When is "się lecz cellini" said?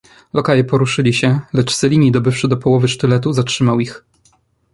1.13-2.11